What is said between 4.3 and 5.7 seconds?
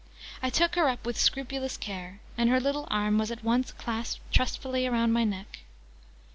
trustfully round my neck.